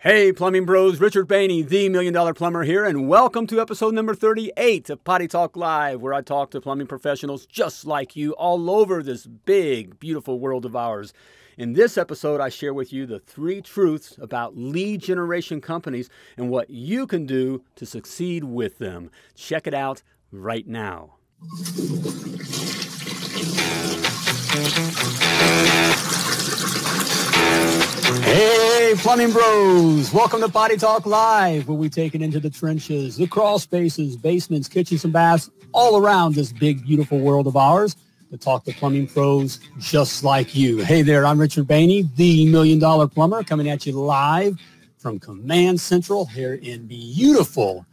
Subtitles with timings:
[0.00, 4.14] Hey, plumbing bros, Richard Bainey, the Million Dollar Plumber here, and welcome to episode number
[4.14, 8.70] 38 of Potty Talk Live, where I talk to plumbing professionals just like you all
[8.70, 11.12] over this big, beautiful world of ours.
[11.56, 16.48] In this episode, I share with you the three truths about lead generation companies and
[16.48, 19.10] what you can do to succeed with them.
[19.34, 21.16] Check it out right now.
[28.08, 30.14] Hey, plumbing bros!
[30.14, 34.16] Welcome to Potty Talk Live, where we take it into the trenches, the crawl spaces,
[34.16, 37.96] basements, kitchens, and baths, all around this big, beautiful world of ours
[38.30, 40.78] to talk to plumbing pros just like you.
[40.78, 44.58] Hey there, I'm Richard Bainey, the Million Dollar Plumber, coming at you live
[44.96, 47.84] from Command Central here in beautiful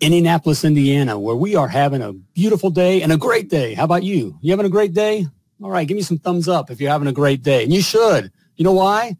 [0.00, 3.74] Indianapolis, Indiana, where we are having a beautiful day and a great day.
[3.74, 4.38] How about you?
[4.42, 5.26] You having a great day?
[5.60, 7.64] All right, give me some thumbs up if you're having a great day.
[7.64, 8.30] And you should.
[8.54, 9.16] You know why?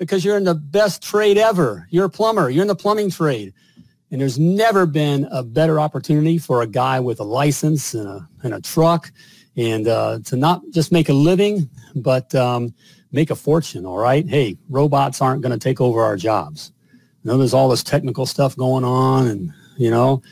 [0.00, 1.86] Because you're in the best trade ever.
[1.90, 2.48] You're a plumber.
[2.48, 3.52] You're in the plumbing trade.
[4.10, 8.28] And there's never been a better opportunity for a guy with a license and a,
[8.42, 9.12] and a truck
[9.56, 12.74] and uh, to not just make a living, but um,
[13.12, 14.26] make a fortune, all right?
[14.26, 16.72] Hey, robots aren't going to take over our jobs.
[16.88, 20.22] I know there's all this technical stuff going on and, you know,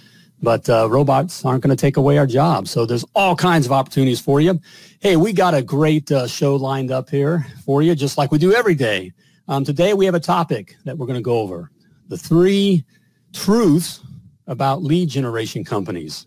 [0.41, 2.70] but uh, robots aren't going to take away our jobs.
[2.70, 4.61] So there's all kinds of opportunities for you.
[5.00, 8.39] Hey, we got a great uh, show lined up here for you, just like we
[8.39, 9.12] do every day.
[9.50, 11.70] Um, today we have a topic that we're going to go over.
[12.08, 12.84] The three
[13.32, 14.00] truths
[14.46, 16.27] about lead generation companies.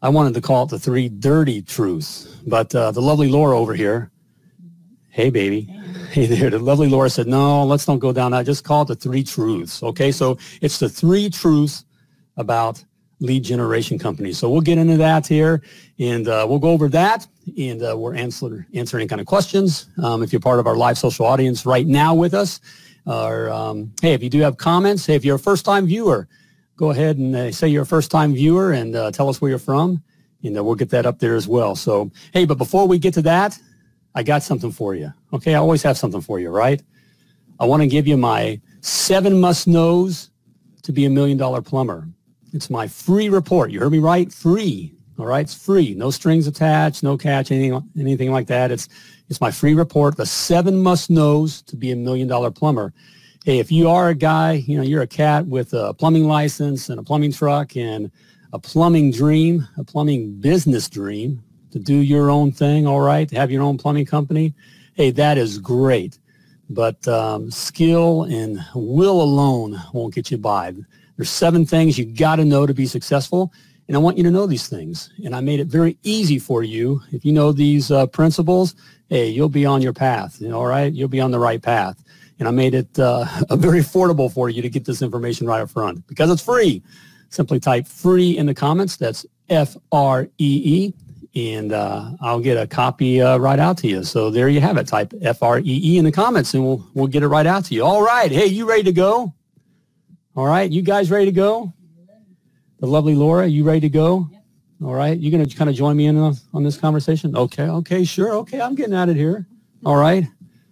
[0.00, 3.74] I wanted to call it the three dirty truths, but uh, the lovely Laura over
[3.74, 4.12] here,
[5.08, 5.62] hey baby,
[6.12, 8.46] hey there, the lovely Laura said, no, let's don't go down that.
[8.46, 9.82] Just call it the three truths.
[9.82, 11.84] Okay, so it's the three truths
[12.36, 12.84] about
[13.20, 14.38] lead generation companies.
[14.38, 15.62] So we'll get into that here
[15.98, 17.26] and uh, we'll go over that
[17.58, 19.88] and uh, we'll answer, answer any kind of questions.
[20.02, 22.60] Um, if you're part of our live social audience right now with us,
[23.06, 26.28] or um, hey, if you do have comments, hey, if you're a first time viewer,
[26.76, 29.50] go ahead and uh, say you're a first time viewer and uh, tell us where
[29.50, 30.02] you're from
[30.42, 31.76] and uh, we'll get that up there as well.
[31.76, 33.58] So, hey, but before we get to that,
[34.14, 35.12] I got something for you.
[35.32, 36.82] Okay, I always have something for you, right?
[37.58, 40.30] I want to give you my seven must knows
[40.82, 42.08] to be a million dollar plumber.
[42.52, 43.70] It's my free report.
[43.70, 44.32] You heard me right?
[44.32, 44.92] Free.
[45.18, 45.42] All right.
[45.42, 45.94] It's free.
[45.94, 48.70] No strings attached, no catch, anything, anything like that.
[48.70, 48.88] It's,
[49.28, 50.16] it's my free report.
[50.16, 52.92] The seven must knows to be a million dollar plumber.
[53.44, 56.88] Hey, if you are a guy, you know, you're a cat with a plumbing license
[56.88, 58.10] and a plumbing truck and
[58.52, 62.86] a plumbing dream, a plumbing business dream to do your own thing.
[62.86, 63.28] All right.
[63.28, 64.54] To have your own plumbing company.
[64.94, 66.18] Hey, that is great.
[66.68, 70.74] But um, skill and will alone won't get you by.
[71.20, 73.52] There's seven things you got to know to be successful.
[73.88, 75.10] And I want you to know these things.
[75.22, 77.02] And I made it very easy for you.
[77.12, 78.74] If you know these uh, principles,
[79.10, 80.40] hey, you'll be on your path.
[80.40, 80.90] You know, all right?
[80.90, 82.02] You'll be on the right path.
[82.38, 85.68] And I made it uh, very affordable for you to get this information right up
[85.68, 86.82] front because it's free.
[87.28, 88.96] Simply type free in the comments.
[88.96, 90.94] That's F-R-E-E.
[91.34, 94.04] And uh, I'll get a copy uh, right out to you.
[94.04, 94.86] So there you have it.
[94.86, 97.84] Type F-R-E-E in the comments and we'll, we'll get it right out to you.
[97.84, 98.32] All right.
[98.32, 99.34] Hey, you ready to go?
[100.40, 101.70] All right, you guys ready to go?
[102.78, 104.26] The lovely Laura, you ready to go?
[104.82, 107.36] All right, you gonna kind of join me in on, on this conversation?
[107.36, 109.46] Okay, okay, sure, okay, I'm getting at it here.
[109.84, 110.26] All right,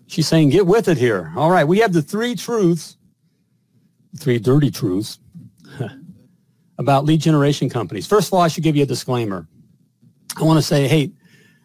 [0.06, 1.34] she's saying get with it here.
[1.36, 2.96] All right, we have the three truths,
[4.18, 5.18] three dirty truths
[6.78, 8.06] about lead generation companies.
[8.06, 9.46] First of all, I should give you a disclaimer.
[10.38, 11.12] I want to say, hey,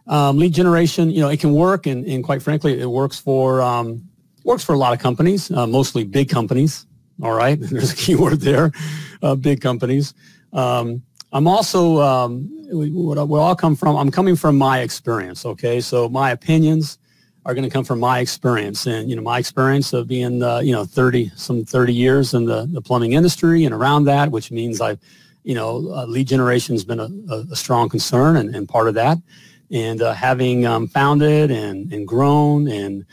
[0.07, 3.61] um, lead generation, you know, it can work, and, and quite frankly, it works for
[3.61, 4.09] um,
[4.43, 6.85] works for a lot of companies, uh, mostly big companies.
[7.21, 8.71] All right, there's a keyword there,
[9.21, 10.13] uh, big companies.
[10.51, 13.95] Um, I'm also um, what we all come from.
[13.95, 15.45] I'm coming from my experience.
[15.45, 16.99] Okay, so my opinions
[17.45, 20.59] are going to come from my experience, and you know my experience of being uh,
[20.59, 24.51] you know 30 some 30 years in the, the plumbing industry and around that, which
[24.51, 24.99] means I've
[25.43, 27.09] you know uh, lead generation has been a,
[27.51, 29.17] a, strong concern and, and part of that,
[29.71, 33.05] and uh, having um, founded and and grown and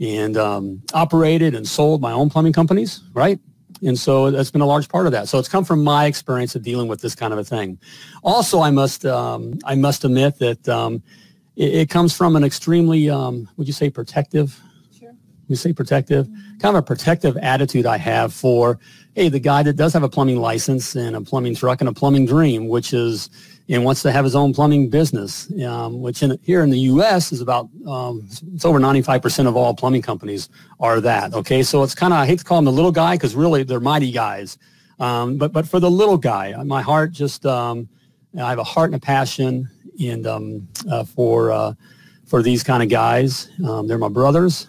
[0.00, 3.38] and um, operated and sold my own plumbing companies, right?
[3.82, 5.28] And so that's been a large part of that.
[5.28, 7.78] So it's come from my experience of dealing with this kind of a thing.
[8.22, 11.02] Also, I must um, I must admit that um,
[11.56, 14.60] it, it, comes from an extremely um, would you say protective?
[14.98, 15.14] Sure.
[15.46, 16.58] You say protective, mm-hmm.
[16.58, 18.80] kind of a protective attitude I have for
[19.14, 21.92] hey the guy that does have a plumbing license and a plumbing truck and a
[21.92, 23.30] plumbing dream, which is
[23.68, 27.32] and wants to have his own plumbing business, um, which in, here in the U.S.
[27.32, 30.48] is about um, it's over 95% of all plumbing companies
[30.80, 31.34] are that.
[31.34, 33.62] Okay, so it's kind of I hate to call them the little guy because really
[33.62, 34.58] they're mighty guys,
[35.00, 37.88] um, but but for the little guy, my heart just um,
[38.40, 39.68] I have a heart and a passion
[40.00, 41.74] and um, uh, for uh,
[42.26, 43.50] for these kind of guys.
[43.66, 44.66] Um, they're my brothers.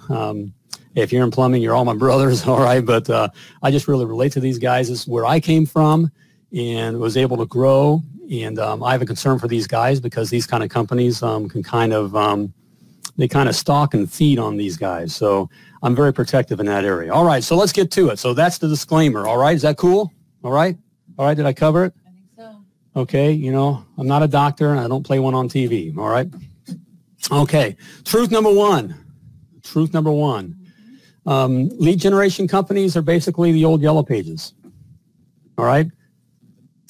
[0.96, 2.86] If you're in plumbing, you're all my brothers, all right.
[2.86, 3.30] But uh,
[3.62, 4.90] I just really relate to these guys.
[4.90, 6.12] This is where I came from
[6.56, 8.02] and was able to grow.
[8.32, 11.50] And um, I have a concern for these guys because these kind of companies um,
[11.50, 12.54] can kind of um,
[13.18, 15.16] they kind of stalk and feed on these guys.
[15.16, 15.50] So
[15.82, 17.12] I'm very protective in that area.
[17.12, 18.20] All right, so let's get to it.
[18.20, 19.28] So that's the disclaimer.
[19.28, 20.12] All right, is that cool?
[20.44, 20.78] All right,
[21.18, 21.36] all right.
[21.36, 21.94] Did I cover it?
[22.06, 23.02] I think so.
[23.02, 25.96] Okay, you know I'm not a doctor and I don't play one on TV.
[25.98, 26.28] All right.
[27.32, 27.76] Okay,
[28.06, 28.96] truth number one.
[29.64, 30.56] Truth number one.
[31.26, 34.54] Um, lead generation companies are basically the old yellow pages.
[35.58, 35.88] All right.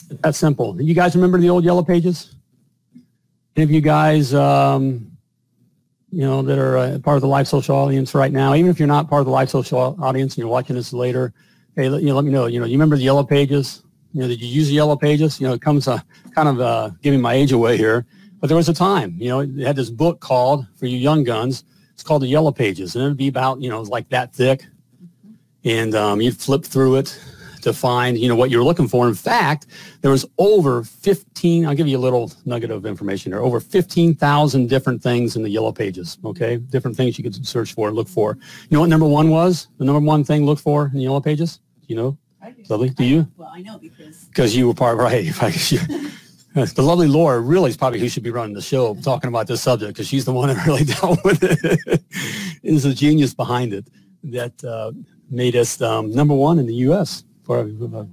[0.10, 0.82] That's simple.
[0.82, 2.36] You guys remember the old yellow pages?
[3.56, 5.12] Any of you guys, um,
[6.12, 8.80] you know, that are uh, part of the live social audience right now, even if
[8.80, 11.34] you're not part of the live social audience and you're watching this later,
[11.76, 12.48] hey, you know, let me know.
[12.48, 13.84] You know, you remember the yellow pages?
[14.14, 15.40] You know, did you use the yellow pages?
[15.40, 16.00] You know, it comes uh,
[16.34, 18.06] kind of uh, giving my age away here,
[18.40, 19.16] but there was a time.
[19.20, 21.64] You know, they had this book called for you young guns.
[21.94, 24.66] It's called the Yellow Pages, and it'd be about you know like that thick,
[25.64, 27.20] and um, you'd flip through it
[27.62, 29.08] to find, you know, what you're looking for.
[29.08, 29.68] In fact,
[30.02, 34.68] there was over 15, I'll give you a little nugget of information there, over 15,000
[34.68, 36.58] different things in the yellow pages, okay?
[36.58, 38.36] Different things you could search for and look for.
[38.36, 39.68] You know what number one was?
[39.78, 41.60] The number one thing look for in the yellow pages?
[41.88, 42.18] You know?
[42.42, 42.64] I do.
[42.70, 42.90] Lovely.
[42.90, 43.28] Do you?
[43.38, 45.26] Well, I know because Because you were part, right.
[46.54, 49.62] The lovely Laura really is probably who should be running the show talking about this
[49.62, 52.02] subject because she's the one that really dealt with it.
[52.64, 53.88] is a genius behind it
[54.24, 54.92] that uh,
[55.30, 57.24] made us um, number one in the U.S.
[57.50, 58.06] for uh,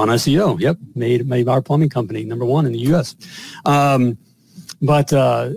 [0.00, 0.58] on SEO.
[0.58, 3.14] Yep, made made our plumbing company number one in the U.S.
[3.64, 4.18] Um,
[4.82, 5.50] but uh,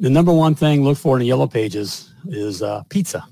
[0.00, 3.24] the number one thing look for in the yellow pages is uh, pizza.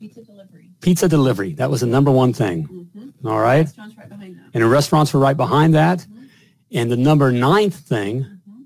[0.00, 0.70] Pizza delivery.
[0.80, 1.52] Pizza delivery.
[1.54, 2.66] That was the number one thing.
[2.66, 3.28] Mm-hmm.
[3.28, 4.50] All right, Restaurants right behind that.
[4.54, 5.98] and the restaurants were right behind that.
[6.00, 6.28] Mhm.
[6.72, 8.64] And the number ninth thing Mhm.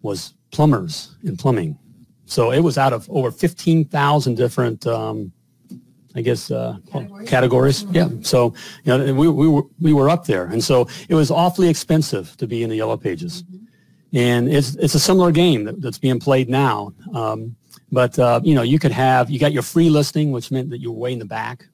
[0.00, 1.78] was plumbers and plumbing.
[2.24, 4.86] So it was out of over fifteen thousand different.
[4.86, 5.32] Um,
[6.16, 7.28] I guess uh, Categories?
[7.28, 7.84] categories.
[7.92, 8.08] Yeah.
[8.22, 11.68] So you know, we, we were we were up there, and so it was awfully
[11.68, 13.42] expensive to be in the yellow pages.
[13.42, 13.60] Mhm.
[14.12, 16.92] And it's it's a similar game that, that's being played now.
[17.12, 17.56] Um,
[17.90, 20.78] but uh, you know, you could have you got your free listing, which meant that
[20.78, 21.66] you were way in the back.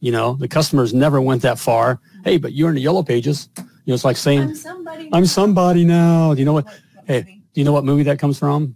[0.00, 2.00] You know, the customers never went that far.
[2.24, 3.48] Hey, but you're in the yellow pages.
[3.58, 5.10] You know, it's like saying, I'm somebody.
[5.12, 6.66] "I'm somebody now." Do you know what?
[7.06, 7.22] Hey,
[7.52, 8.74] do you know what movie that comes from?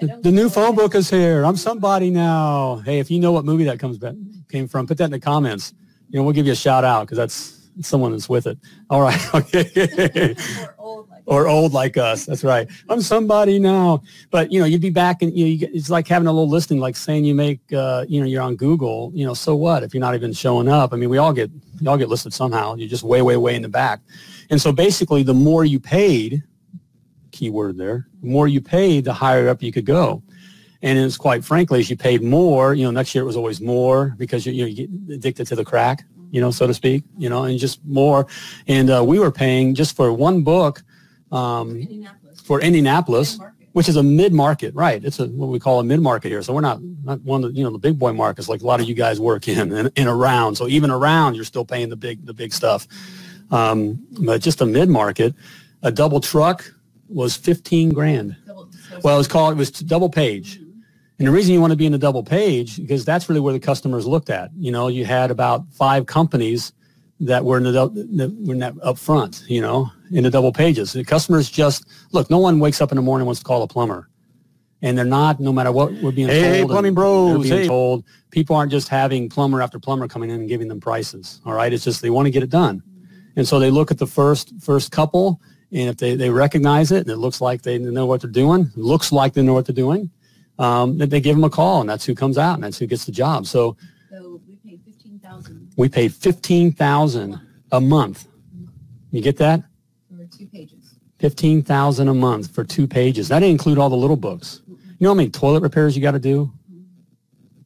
[0.00, 1.44] I'm s- I The, the new phone book is here.
[1.44, 2.76] I'm somebody now.
[2.84, 4.14] Hey, if you know what movie that comes back
[4.50, 5.74] came from, put that in the comments.
[6.10, 8.58] You know, we'll give you a shout out because that's someone that's with it.
[8.90, 9.20] All right.
[9.34, 10.34] Okay.
[10.60, 12.24] or old like or old like us.
[12.26, 12.68] That's right.
[12.88, 14.02] I'm somebody now.
[14.30, 16.32] But you know, you'd be back and you know, you get, it's like having a
[16.32, 19.10] little listing, like saying you make, uh, you know, you're on Google.
[19.14, 20.92] You know, so what if you're not even showing up?
[20.92, 21.50] I mean, we all get,
[21.80, 22.76] you all get listed somehow.
[22.76, 24.00] You're just way, way, way in the back.
[24.48, 26.42] And so basically, the more you paid,
[27.36, 30.22] keyword there, the more you paid, the higher up you could go.
[30.82, 33.60] And it's quite frankly, as you paid more, you know, next year it was always
[33.60, 36.74] more because you, you, know, you get addicted to the crack, you know, so to
[36.74, 38.26] speak, you know, and just more.
[38.66, 40.82] And uh, we were paying just for one book
[41.32, 42.40] um, Indianapolis.
[42.40, 43.38] for Indianapolis,
[43.72, 45.04] which is a mid-market, right?
[45.04, 46.42] It's a what we call a mid-market here.
[46.42, 48.66] So we're not not one of the, you know the big boy markets like a
[48.66, 50.54] lot of you guys work in and, and around.
[50.56, 52.86] So even around, you're still paying the big the big stuff.
[53.50, 55.34] Um, but just a mid-market,
[55.82, 56.72] a double truck
[57.08, 58.36] was 15 grand.
[58.46, 58.68] Double-
[59.02, 60.58] Well, it was called it was double page.
[60.60, 60.64] Mhm.
[61.18, 63.52] And the reason you want to be in the double page because that's really where
[63.52, 64.50] the customers looked at.
[64.58, 66.72] You know, you had about five companies
[67.20, 69.42] that were in the that were in that up front.
[69.48, 70.92] You know, in the double pages.
[70.92, 72.28] The customers just look.
[72.30, 74.10] No one wakes up in the morning and wants to call a plumber,
[74.82, 75.40] and they're not.
[75.40, 76.54] No matter what we're being Hey, told.
[76.54, 77.66] hey, and plumbing they're bros, being hey.
[77.66, 81.40] told people aren't just having plumber after plumber coming in and giving them prices.
[81.46, 82.82] All right, it's just they want to get it done,
[83.36, 85.40] and so they look at the first first couple.
[85.72, 88.70] And if they, they recognize it and it looks like they know what they're doing,
[88.76, 90.10] looks like they know what they're doing,
[90.58, 92.86] um, that they give them a call and that's who comes out and that's who
[92.86, 93.46] gets the job.
[93.46, 93.76] So
[94.10, 97.40] So we paid fifteen thousand we paid 15000
[97.72, 98.26] a month.
[99.10, 99.62] You get that?
[100.10, 100.94] for two pages.
[101.18, 103.28] 15000 a month for two pages.
[103.28, 104.62] That didn't include all the little books.
[104.68, 106.52] You know how many toilet repairs you got to do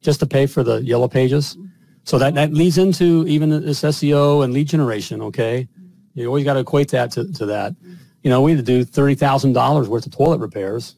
[0.01, 1.57] just to pay for the yellow pages?
[2.03, 5.67] So that, that leads into even this SEO and lead generation, okay?
[6.13, 7.75] You always got to equate that to, to that.
[8.23, 10.95] You know, we had to do $30,000 worth of toilet repairs.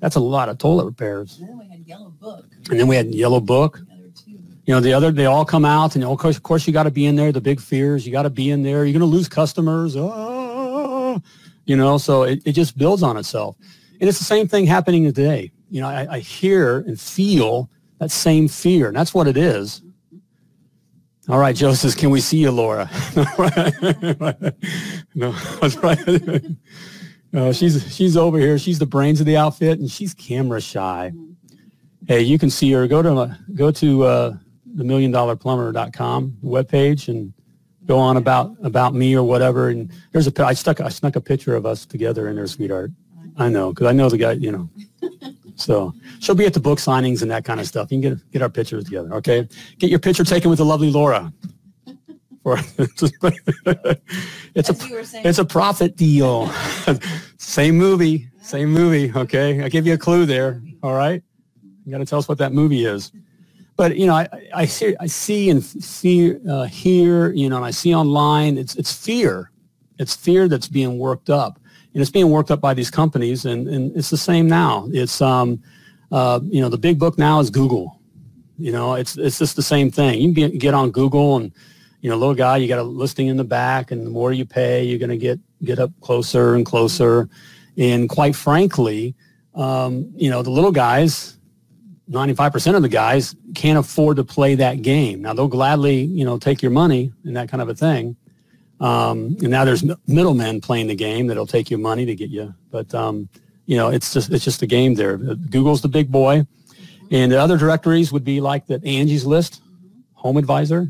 [0.00, 1.38] That's a lot of toilet repairs.
[1.38, 2.46] And then we had yellow book.
[2.70, 3.80] And then we had yellow book.
[3.86, 4.30] The other two.
[4.66, 6.72] You know, the other, they all come out and oh, of course, of course you
[6.72, 7.32] got to be in there.
[7.32, 8.84] The big fears, you got to be in there.
[8.84, 9.94] You're going to lose customers.
[9.96, 11.20] Oh,
[11.66, 13.56] you know, so it, it just builds on itself.
[14.00, 15.52] And it's the same thing happening today.
[15.70, 19.82] You know, I, I hear and feel that same fear and that's what it is.
[21.28, 22.90] All right, says, can we see you, Laura?
[25.14, 25.98] no, that's right.
[27.34, 28.58] No, she's, she's over here.
[28.58, 31.12] She's the brains of the outfit and she's camera shy.
[32.06, 32.86] Hey, you can see her.
[32.86, 34.36] Go to, go to, uh,
[34.74, 37.32] the million dollar plumber.com webpage and
[37.86, 39.68] go on about about me or whatever.
[39.68, 42.90] And there's a I stuck I snuck a picture of us together in there, sweetheart.
[43.36, 44.32] I know because I know the guy.
[44.32, 44.70] You know.
[45.62, 47.90] So she'll be at the book signings and that kind of stuff.
[47.92, 49.12] You can get get our pictures together.
[49.14, 51.32] Okay, get your picture taken with the lovely Laura.
[54.54, 55.26] It's a As you were saying.
[55.26, 56.48] it's a profit deal.
[57.38, 59.12] same movie, same movie.
[59.14, 60.60] Okay, I give you a clue there.
[60.82, 61.22] All right,
[61.84, 63.12] you got to tell us what that movie is.
[63.76, 67.64] But you know, I, I see I see and see uh, here, you know, and
[67.64, 68.58] I see online.
[68.58, 69.50] It's it's fear.
[69.98, 71.60] It's fear that's being worked up,
[71.94, 74.88] and it's being worked up by these companies, and, and it's the same now.
[74.92, 75.62] It's um,
[76.10, 78.00] uh, you know, the big book now is Google.
[78.58, 80.20] You know, it's it's just the same thing.
[80.20, 81.52] You can get, get on Google and
[82.02, 84.44] you know, little guy, you got a listing in the back, and the more you
[84.44, 87.28] pay, you're going to get get up closer and closer.
[87.78, 89.14] And quite frankly,
[89.54, 91.38] um, you know, the little guys,
[92.10, 95.22] 95% of the guys can't afford to play that game.
[95.22, 98.16] Now they'll gladly, you know, take your money and that kind of a thing.
[98.82, 102.52] Um, and now there's middlemen playing the game that'll take you money to get you.
[102.70, 103.28] But um,
[103.66, 105.14] you know, it's just it's just a game there.
[105.14, 106.44] Uh, Google's the big boy,
[107.10, 109.62] and the other directories would be like the Angie's List,
[110.14, 110.88] Home Advisor,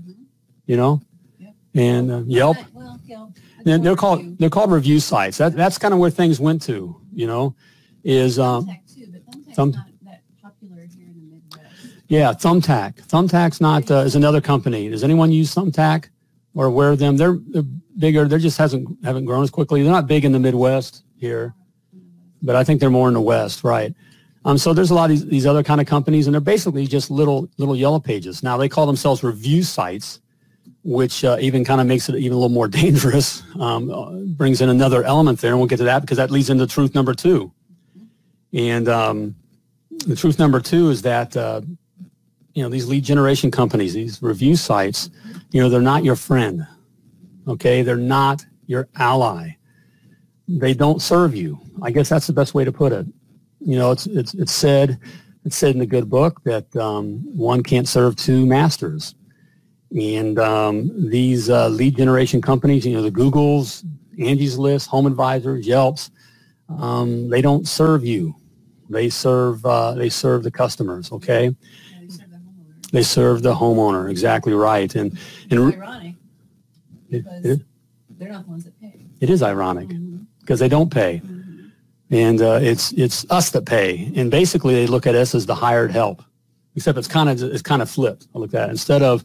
[0.66, 1.02] you know,
[1.38, 1.54] Yep.
[1.74, 2.56] and uh, Yelp.
[2.72, 3.30] Well, Yelp.
[3.64, 5.36] They're, they're called they're called review sites.
[5.38, 6.96] That that's kind of where things went to.
[7.14, 7.54] You know,
[8.04, 12.04] is um, Thumbtack too, but Thumbtack's not that popular here in the Midwest.
[12.08, 13.06] yeah, Thumbtack.
[13.06, 14.88] Thumbtack's not uh, is another company.
[14.88, 16.06] Does anyone use Thumbtack
[16.54, 17.16] or aware of them?
[17.16, 17.64] They're, they're
[17.98, 18.26] bigger.
[18.26, 19.82] They just hasn't haven't grown as quickly.
[19.82, 21.54] They're not big in the Midwest here,
[22.42, 23.94] but I think they're more in the West, right?
[24.44, 26.86] Um, so there's a lot of these, these other kind of companies, and they're basically
[26.86, 28.42] just little little yellow pages.
[28.42, 30.20] Now they call themselves review sites,
[30.82, 33.42] which uh, even kind of makes it even a little more dangerous.
[33.58, 36.50] Um, uh, brings in another element there, and we'll get to that because that leads
[36.50, 37.52] into truth number two.
[38.52, 39.36] And um,
[40.06, 41.62] the truth number two is that uh,
[42.54, 45.10] you know these lead generation companies, these review sites,
[45.50, 46.66] you know they're not your friend.
[47.48, 49.56] Okay, they're not your ally.
[50.48, 51.58] They don't serve you.
[51.82, 53.06] I guess that's the best way to put it.
[53.60, 54.98] You know, it's it's it's said
[55.44, 59.14] it's said in the good book that um, one can't serve two masters.
[59.98, 63.84] And um, these uh, lead generation companies, you know, the Googles,
[64.18, 66.10] Angie's List, Home Advisors, Yelps,
[66.78, 68.34] um, they don't serve you.
[68.88, 71.12] They serve uh, they serve the customers.
[71.12, 71.54] Okay,
[72.92, 73.58] they serve the homeowner.
[73.58, 73.64] they serve the
[74.06, 74.10] homeowner.
[74.10, 74.94] Exactly right.
[74.94, 75.18] And
[75.50, 76.14] and It's ironic
[77.10, 77.60] because it,
[78.18, 79.06] they're not the ones that pay.
[79.20, 80.26] it is ironic Mhm.
[80.40, 81.70] because they don't pay, Mhm.
[82.10, 84.12] and uh, it's it's us that pay.
[84.16, 86.22] And basically, they look at us as the hired help.
[86.74, 88.28] Except it's kind of it's kind of flipped.
[88.34, 89.24] I look at it instead of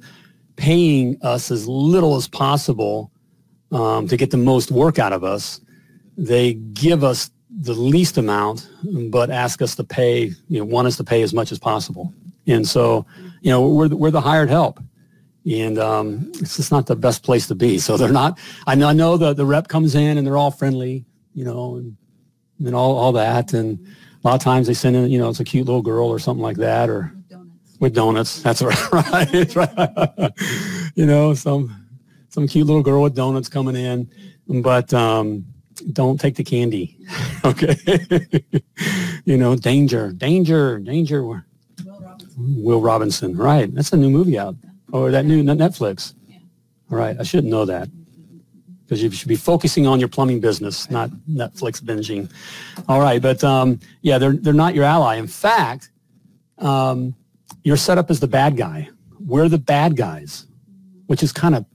[0.57, 3.11] paying us as little as possible
[3.71, 5.61] um, to get the most work out of us,
[6.17, 7.29] they give us
[7.61, 8.67] the least amount,
[9.11, 12.13] but ask us to pay, you know, want us to pay as much as possible.
[12.47, 13.05] And so,
[13.41, 14.79] you know, we're, the- we're the hired help.
[15.49, 17.77] And um, it's just not the best place to be.
[17.79, 20.51] So they're not, I know, I know the, the rep comes in and they're all
[20.51, 21.95] friendly, you know, and,
[22.65, 23.53] and all, all that.
[23.53, 23.79] And
[24.23, 26.19] a lot of times they send in, you know, it's a cute little girl or
[26.19, 27.77] something like that, or With donuts.
[27.79, 28.41] with donuts.
[28.41, 28.61] That's
[28.91, 29.29] right.
[29.31, 30.31] That's right.
[30.95, 31.73] you know, some
[32.29, 34.09] some cute little girl with donuts coming in,
[34.61, 35.45] but um,
[35.93, 36.97] don't take the candy.
[37.45, 37.77] okay.
[39.25, 41.45] you know, danger, danger, danger.
[42.37, 43.35] Will Robinson.
[43.35, 43.73] Right.
[43.73, 44.55] That's a new movie out,
[44.91, 46.13] or that new Netflix.
[46.27, 46.37] Yeah.
[46.91, 47.17] All right.
[47.19, 47.89] I shouldn't know that
[48.85, 52.31] because you should be focusing on your plumbing business, not Netflix binging.
[52.87, 55.15] All right, but um, yeah, they're they're not your ally.
[55.15, 55.91] In fact,
[56.59, 57.13] um,
[57.63, 58.89] you're set up as the bad guy.
[59.19, 60.47] We're the bad guys,
[61.07, 61.65] which is kind of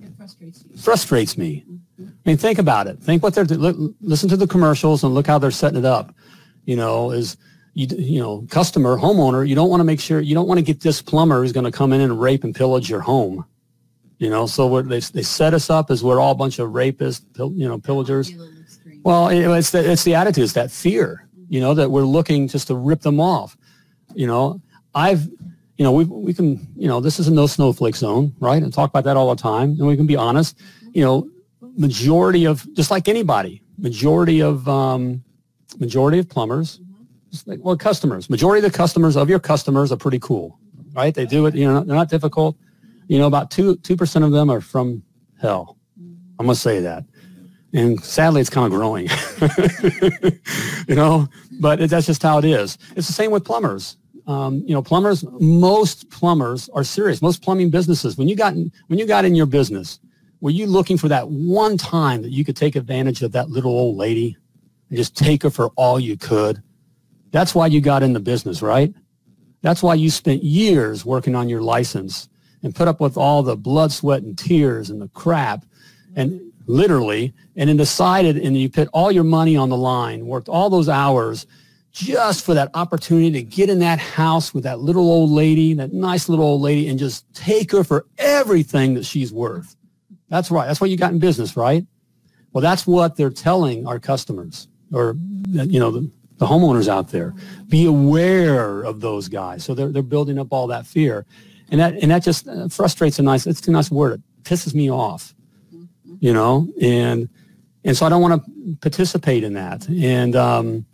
[0.00, 1.64] It frustrates frustrates me.
[2.00, 2.08] Mhm.
[2.08, 2.98] I mean, think about it.
[2.98, 6.14] Think what they're li- listen to the commercials and look how they're setting it up.
[6.64, 7.36] You know, is
[7.74, 9.46] you you know customer homeowner.
[9.46, 11.64] You don't want to make sure you don't want to get this plumber who's going
[11.64, 13.44] to come in and rape and pillage your home.
[14.18, 17.22] You know, so they they set us up as we're all a bunch of rapists,
[17.56, 18.32] you know, pillagers.
[19.02, 22.66] Well, it's the, it's the attitude, it's that fear, you know, that we're looking just
[22.66, 23.56] to rip them off.
[24.14, 24.60] You know,
[24.94, 28.62] I've, you know, we we can, you know, this is a no snowflake zone, right?
[28.62, 30.58] And talk about that all the time, and we can be honest.
[30.92, 31.30] You know,
[31.78, 35.24] majority of just like anybody, majority of um,
[35.78, 36.80] majority of plumbers,
[37.30, 40.58] just like well, customers, majority of the customers of your customers are pretty cool,
[40.94, 41.14] right?
[41.14, 42.56] They do it, you know, they're not difficult.
[43.08, 45.02] You know, about two two percent of them are from
[45.40, 45.78] hell.
[45.98, 47.04] I'm gonna say that
[47.72, 49.08] and sadly it's kind of growing
[50.88, 51.28] you know
[51.60, 53.96] but it, that's just how it is it's the same with plumbers
[54.26, 58.72] um, you know plumbers most plumbers are serious most plumbing businesses when you got in,
[58.88, 60.00] when you got in your business
[60.40, 63.72] were you looking for that one time that you could take advantage of that little
[63.72, 64.36] old lady
[64.88, 66.62] and just take her for all you could
[67.30, 68.94] that's why you got in the business right
[69.62, 72.28] That's why you spent years working on your license
[72.62, 75.64] and put up with all the blood, sweat, and tears and the crap,
[76.16, 80.48] and literally, and then decided, and you put all your money on the line, worked
[80.48, 81.46] all those hours
[81.92, 85.92] just for that opportunity to get in that house with that little old lady, that
[85.92, 89.76] nice little old lady, and just take her for everything that she's worth.
[90.28, 90.66] That's right.
[90.66, 91.84] That's what you got in business, right?
[92.52, 95.16] Well, that's what they're telling our customers or,
[95.48, 96.10] you know, the,
[96.40, 97.34] the homeowners out there.
[97.68, 99.62] Be aware of those guys.
[99.62, 101.26] So they're, they're building up all that fear.
[101.70, 104.14] And that, and that just uh, frustrates a nice, it's a nice word.
[104.14, 105.34] It pisses me off,
[106.18, 107.28] you know, and,
[107.84, 109.86] and so I don't want to participate in that.
[109.88, 110.86] And, um,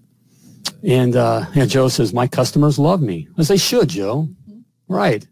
[0.83, 3.29] and, uh, yeah, Joe says, my customers love me.
[3.39, 4.29] As they should, Joe.
[4.89, 5.27] Right.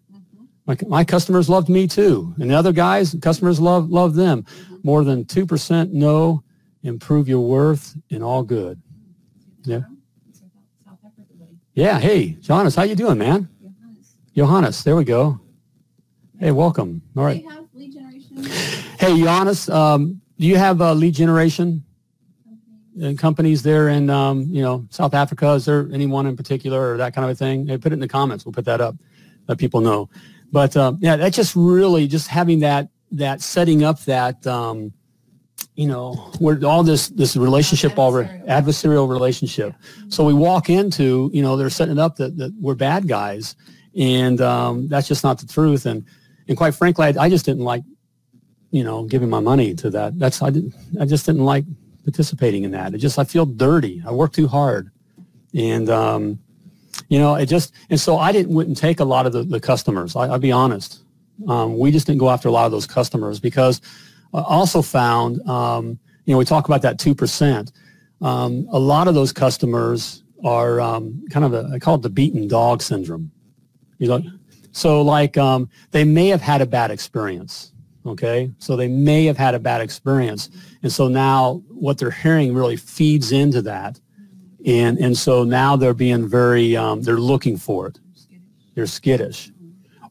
[0.66, 2.32] My, my customers loved me too.
[2.38, 4.46] And the other guys, customers love, love them.
[4.84, 6.44] More than 2% know,
[6.84, 8.80] improve your worth in all good.
[9.64, 9.80] Yeah.
[11.74, 11.98] Yeah.
[11.98, 13.48] Hey, Johannes, how you doing, man?
[14.36, 15.40] Johannes, there we go.
[16.38, 17.02] Hey, welcome.
[17.16, 17.44] All right.
[18.98, 21.84] Hey, Johannes, um, do you have uh, lead generation
[23.00, 25.50] and companies there in, um, you know, South Africa?
[25.54, 27.66] Is there anyone in particular or that kind of a thing?
[27.66, 28.44] Hey, put it in the comments.
[28.44, 28.94] We'll put that up.
[29.48, 30.08] Let people know.
[30.52, 34.92] But uh, yeah, that's just really just having that that setting up that um,
[35.74, 38.46] you know where all this this relationship all adversarial.
[38.46, 39.74] adversarial relationship.
[40.08, 43.56] So we walk into you know they're setting it up that, that we're bad guys,
[43.98, 45.86] and um, that's just not the truth.
[45.86, 46.04] And
[46.48, 47.82] and quite frankly, I, I just didn't like
[48.70, 50.18] you know giving my money to that.
[50.18, 51.64] That's I didn't I just didn't like
[52.04, 52.94] participating in that.
[52.94, 54.02] It just I feel dirty.
[54.06, 54.90] I work too hard,
[55.54, 56.38] and um,
[57.08, 59.60] you know, it just, and so I didn't, wouldn't take a lot of the, the
[59.60, 60.16] customers.
[60.16, 61.00] I, will be honest.
[61.48, 63.80] Um, we just didn't go after a lot of those customers because
[64.42, 67.72] also found, um, you know, we talk about that 2%.
[68.20, 72.10] Um, a lot of those customers are um, kind of a, I call it the
[72.10, 73.30] beaten dog syndrome.
[73.98, 74.22] You know,
[74.72, 77.72] so like um, they may have had a bad experience.
[78.06, 78.50] Okay.
[78.58, 80.50] So they may have had a bad experience.
[80.82, 83.98] And so now what they're hearing really feeds into that
[84.64, 87.98] and and so now they're being very um, they're looking for it.
[88.74, 89.50] They're skittish,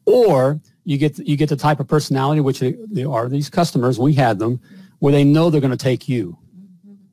[0.06, 4.00] or you get you get the type of personality which are these customers.
[4.00, 4.60] We had them
[5.00, 6.38] where they know they're going to take you.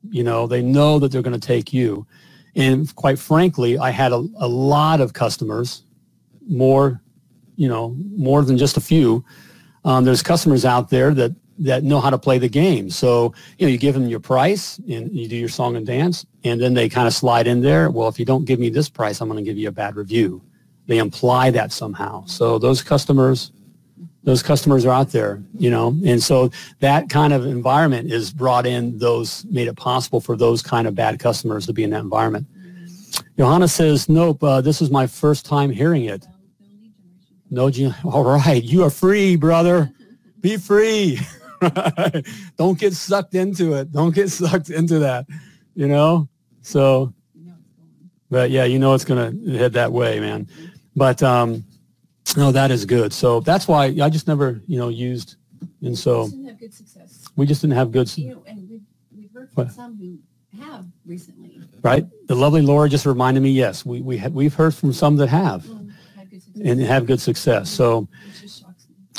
[0.09, 2.05] You know, they know that they're going to take you.
[2.55, 5.83] And quite frankly, I had a, a lot of customers,
[6.49, 7.01] more,
[7.55, 9.23] you know, more than just a few.
[9.85, 12.89] Um, there's customers out there that that know how to play the game.
[12.89, 16.25] So, you know, you give them your price and you do your song and dance,
[16.43, 17.91] and then they kind of slide in there.
[17.91, 19.95] Well, if you don't give me this price, I'm going to give you a bad
[19.95, 20.41] review.
[20.87, 22.25] They imply that somehow.
[22.25, 23.51] So those customers,
[24.23, 28.67] those customers are out there, you know, and so that kind of environment is brought
[28.67, 32.01] in those, made it possible for those kind of bad customers to be in that
[32.01, 32.45] environment.
[33.37, 36.25] Johannes says, nope, uh, this is my first time hearing it.
[37.49, 37.71] No,
[38.05, 39.91] all right, you are free, brother.
[40.39, 41.19] Be free.
[42.57, 43.91] Don't get sucked into it.
[43.91, 45.25] Don't get sucked into that,
[45.75, 46.29] you know?
[46.61, 47.13] So,
[48.29, 50.47] but yeah, you know it's going to head that way, man.
[50.95, 51.63] But, um,
[52.37, 53.13] no, that is good.
[53.13, 55.35] So that's why I just never, you know, used.
[55.81, 57.27] And so we just didn't have good success.
[57.35, 58.17] We just didn't have good.
[58.17, 58.81] You know, and we've,
[59.15, 59.73] we've heard from what?
[59.73, 60.19] some who
[60.61, 61.61] have recently.
[61.81, 62.05] Right.
[62.27, 63.51] The lovely Laura just reminded me.
[63.51, 65.91] Yes, we we have, we've heard from some that have, mm,
[66.63, 67.69] and have good success.
[67.69, 68.07] So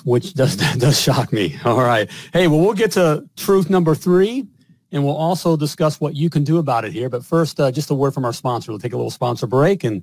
[0.04, 1.56] which does that does shock me.
[1.64, 2.10] All right.
[2.32, 4.46] Hey, well, we'll get to truth number three,
[4.90, 7.08] and we'll also discuss what you can do about it here.
[7.08, 8.72] But first, uh, just a word from our sponsor.
[8.72, 10.02] We'll take a little sponsor break, and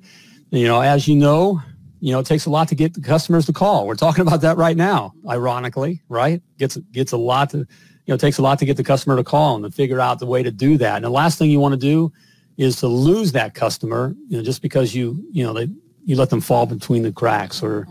[0.51, 1.61] you know, as you know,
[1.99, 3.87] you know, it takes a lot to get the customers to call.
[3.87, 5.13] We're talking about that right now.
[5.27, 6.41] Ironically, right?
[6.57, 7.65] Gets gets a lot to, you
[8.07, 10.25] know, takes a lot to get the customer to call and to figure out the
[10.25, 10.97] way to do that.
[10.97, 12.11] And the last thing you want to do
[12.57, 15.67] is to lose that customer, you know, just because you, you know, they
[16.05, 17.87] you let them fall between the cracks or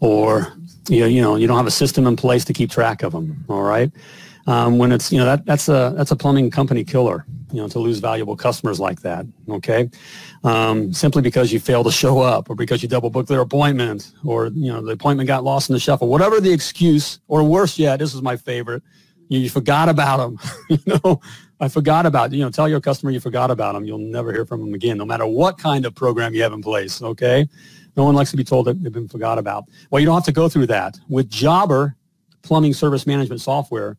[0.00, 0.52] or
[0.88, 3.44] you, you know you don't have a system in place to keep track of them
[3.48, 3.90] all right
[4.46, 7.68] um, when it's you know that that's a that's a plumbing company killer you know
[7.68, 9.90] to lose valuable customers like that okay?
[10.44, 14.12] Um, simply because you fail to show up or because you double book their appointment
[14.24, 16.08] or you know the appointment got lost in the shuffle.
[16.08, 18.82] Whatever the excuse or worse yet this is my favorite
[19.28, 20.38] you, you forgot about them
[20.70, 21.20] you know?
[21.60, 24.46] I forgot about you know tell your customer you forgot about them you'll never hear
[24.46, 27.46] from them again no matter what kind of program you have in place okay?
[27.96, 29.64] No one likes to be told that they've been forgot about.
[29.90, 30.98] Well, you don't have to go through that.
[31.08, 31.94] With Jobber
[32.42, 33.96] plumbing service management software,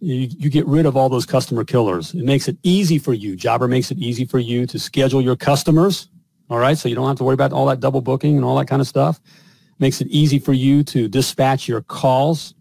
[0.00, 2.14] you, you get rid of all those customer killers.
[2.14, 3.36] It makes it easy for you.
[3.36, 6.08] Jobber makes it easy for you to schedule your customers.
[6.50, 6.78] All right.
[6.78, 8.80] So you don't have to worry about all that double booking and all that kind
[8.80, 9.20] of stuff.
[9.78, 12.54] Makes it easy for you to dispatch your calls.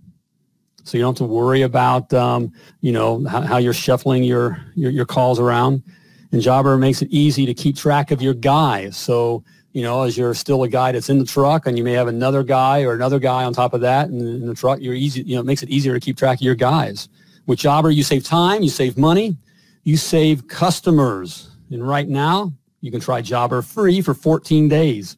[0.83, 4.63] So you don't have to worry about, um, you know, how, how you're shuffling your,
[4.75, 5.83] your, your calls around.
[6.31, 8.97] And Jobber makes it easy to keep track of your guys.
[8.97, 9.43] So
[9.77, 12.07] you know, as you're still a guy that's in the truck and you may have
[12.07, 15.35] another guy or another guy on top of that in the truck, you're easy, you
[15.35, 17.09] know, it makes it easier to keep track of your guys.
[17.47, 19.37] With Jobber, you save time, you save money,
[19.83, 21.49] you save customers.
[21.71, 25.15] And right now, you can try Jobber free for 14 days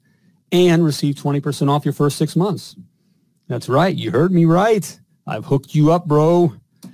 [0.52, 2.76] and receive 20% off your first six months.
[3.48, 3.96] That's right.
[3.96, 5.00] You heard me right.
[5.26, 6.54] I've hooked you up, bro.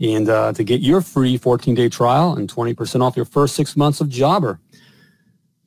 [0.00, 4.02] And uh, to get your free 14-day trial and 20% off your first six months
[4.02, 4.60] of jobber,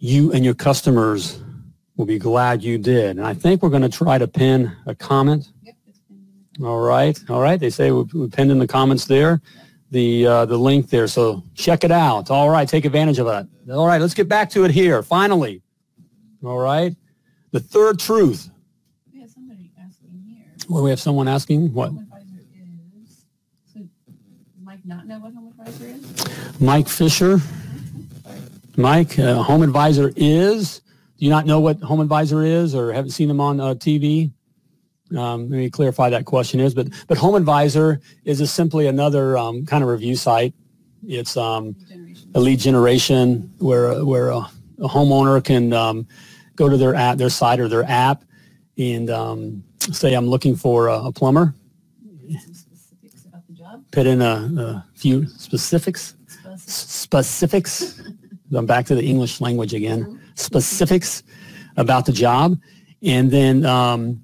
[0.06, 1.42] you and your customers
[1.98, 3.18] will be glad you did.
[3.18, 5.52] And I think we're going to try to pin a comment.
[6.64, 7.18] All right.
[7.30, 7.60] All right.
[7.60, 9.42] They say we, we pinned in the comments there
[9.92, 11.08] the uh, the link there.
[11.08, 12.30] So check it out.
[12.30, 13.48] All right, take advantage of that.
[13.72, 15.02] All right, let's get back to it here.
[15.02, 15.62] Finally,
[16.44, 16.96] all right,
[17.52, 18.50] the third truth.
[19.14, 20.46] We have somebody asking here.
[20.70, 21.90] Well, we have someone asking what?
[21.90, 22.42] Home advisor
[23.08, 23.26] is.
[23.74, 23.80] So,
[24.62, 26.60] Mike not know what home advisor is?
[26.60, 27.40] Mike Fisher.
[28.78, 30.82] Mike, uh, home advisor is.
[31.18, 34.32] Do you not know what home advisor is, or haven't seen them on uh, TV?
[35.16, 39.38] Um, let me clarify that question is, but but Home Advisor is a simply another
[39.38, 40.54] um, kind of review site.
[41.08, 41.76] It's um,
[42.34, 44.40] a lead generation where where a,
[44.80, 46.08] a homeowner can um,
[46.56, 48.24] go to their app, their site or their app,
[48.78, 51.54] and um, say I'm looking for a, a plumber.
[52.44, 53.84] Some specifics about the job.
[53.92, 56.16] Put in a, a few specifics.
[56.58, 58.02] Specifics.
[58.56, 60.22] I'm back to the English language again.
[60.36, 61.24] Specifics
[61.78, 62.58] about the job,
[63.02, 64.24] and then um,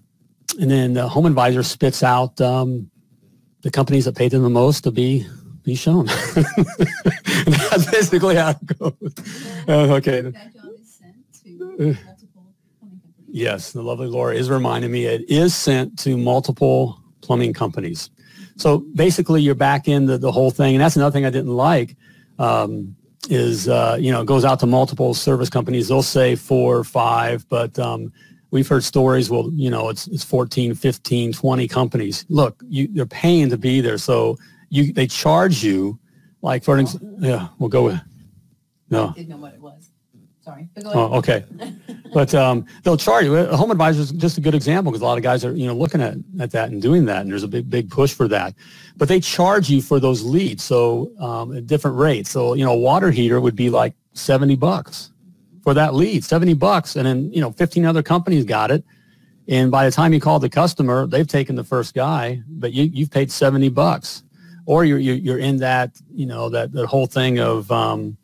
[0.60, 2.89] and then the home advisor spits out um,
[3.62, 5.26] the companies that paid them the most to be
[5.63, 6.06] be shown.
[6.36, 9.13] That's basically how it goes.
[9.67, 10.22] Uh, okay.
[10.22, 13.28] That job is sent to multiple plumbing companies.
[13.28, 18.10] Yes, the lovely Laura is reminding me it is sent to multiple plumbing companies.
[18.58, 21.56] So basically, you're back in the, the whole thing, and that's another thing I didn't
[21.56, 21.96] like.
[22.38, 22.96] Um,
[23.29, 25.88] is uh, you know goes out to multiple service companies.
[25.88, 28.12] They'll say four or five, but um,
[28.51, 29.29] we've heard stories.
[29.29, 32.25] Well, you know it's it's 14, 15, 20 companies.
[32.29, 34.38] Look, you, they're paying to be there, so
[34.69, 35.99] you they charge you
[36.41, 37.49] like for ex- yeah.
[37.60, 37.99] We'll go with
[38.89, 39.10] no.
[39.10, 39.91] I Didn't know what it was.
[40.41, 40.69] Sorry.
[40.73, 41.01] But go ahead.
[41.12, 41.45] Oh, okay.
[42.13, 43.38] But um, they'll charge you.
[43.38, 45.65] A home advisor is just a good example because a lot of guys are, you
[45.65, 48.28] know, looking at, at that and doing that, and there's a big, big push for
[48.28, 48.54] that.
[48.97, 52.30] But they charge you for those leads, so um, at different rates.
[52.30, 55.12] So you know, a water heater would be like seventy bucks
[55.63, 58.84] for that lead, seventy bucks, and then you know, fifteen other companies got it.
[59.47, 62.84] And by the time you call the customer, they've taken the first guy, but you
[62.93, 64.24] you've paid seventy bucks,
[64.65, 68.17] or you're you're, you're in that you know that that whole thing of um,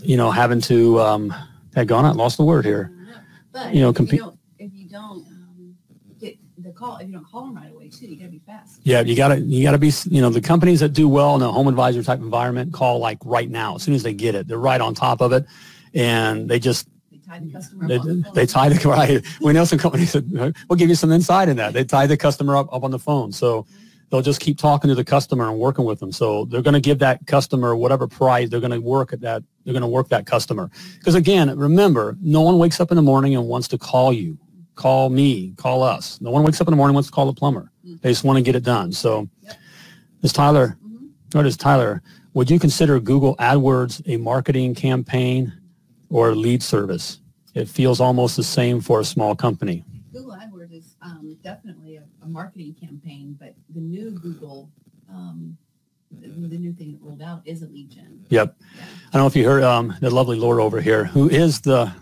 [0.00, 1.34] you know having to um,
[1.74, 2.04] had gone.
[2.04, 2.92] I lost the word here.
[3.52, 5.74] But You know, if compete- you don't, if you don't um,
[6.18, 8.80] get the call, if you don't call them right away too, you gotta be fast.
[8.82, 11.52] Yeah, you gotta you gotta be you know the companies that do well in a
[11.52, 14.48] home advisor type environment call like right now as soon as they get it.
[14.48, 15.44] They're right on top of it,
[15.92, 18.34] and they just They tie the customer they, up on the phone.
[18.34, 19.22] they tie the right.
[19.42, 21.74] We know some companies that we'll give you some insight in that.
[21.74, 23.66] They tie the customer up up on the phone, so
[24.08, 26.12] they'll just keep talking to the customer and working with them.
[26.12, 29.42] So they're going to give that customer whatever price they're going to work at that.
[29.64, 33.02] They're going to work that customer because again, remember, no one wakes up in the
[33.02, 34.38] morning and wants to call you,
[34.74, 36.20] call me, call us.
[36.20, 37.70] No one wakes up in the morning and wants to call the plumber.
[38.00, 38.92] They just want to get it done.
[38.92, 39.56] So, Yep.
[40.22, 40.76] is Tyler?
[40.84, 41.08] Mhm.
[41.32, 42.02] What is Tyler?
[42.34, 45.52] Would you consider Google AdWords a marketing campaign
[46.08, 47.20] or a lead service?
[47.54, 49.84] It feels almost the same for a small company.
[50.12, 54.70] Google AdWords is um, definitely a, a marketing campaign, but the new Google,
[55.10, 55.56] um,
[56.20, 58.24] the, the new thing that rolled out is a lead gen.
[58.28, 58.56] Yep.
[58.58, 58.82] Yeah.
[58.82, 61.92] I don't know if you heard um, the lovely Laura over here, who is the,